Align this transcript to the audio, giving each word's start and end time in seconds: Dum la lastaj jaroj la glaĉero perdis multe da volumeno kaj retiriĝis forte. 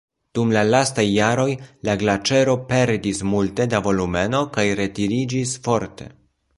Dum 0.37 0.53
la 0.53 0.61
lastaj 0.69 1.03
jaroj 1.07 1.45
la 1.89 1.95
glaĉero 2.05 2.57
perdis 2.73 3.23
multe 3.35 3.71
da 3.75 3.85
volumeno 3.91 4.43
kaj 4.57 4.69
retiriĝis 4.85 5.59
forte. 5.69 6.15